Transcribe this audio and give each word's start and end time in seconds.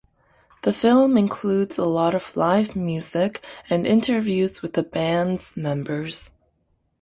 The 0.63 0.73
film 0.73 1.15
includes 1.15 1.77
a 1.77 1.85
lot 1.85 2.15
of 2.15 2.35
live 2.35 2.75
music 2.75 3.45
and 3.69 3.85
interviews 3.85 4.63
with 4.63 4.73
the 4.73 4.81
band's 4.81 5.55
members. 5.55 6.31